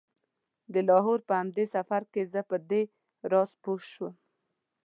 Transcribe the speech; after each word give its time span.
د 0.73 0.75
لاهور 0.89 1.19
په 1.27 1.33
همدې 1.41 1.65
سفر 1.75 2.01
کې 2.13 2.21
زه 2.33 2.41
په 2.49 2.57
دې 2.69 2.83
راز 3.31 3.51
پوی 3.63 3.81
شوم. 3.91 4.13